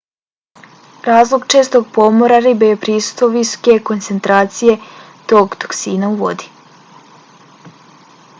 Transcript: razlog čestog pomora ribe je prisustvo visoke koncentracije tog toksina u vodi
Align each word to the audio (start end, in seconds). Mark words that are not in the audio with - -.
razlog 1.07 1.43
čestog 1.53 1.91
pomora 1.97 2.39
ribe 2.45 2.69
je 2.71 2.79
prisustvo 2.85 3.29
visoke 3.35 3.77
koncentracije 3.91 4.77
tog 5.35 5.55
toksina 5.65 6.11
u 6.17 6.19
vodi 6.25 6.51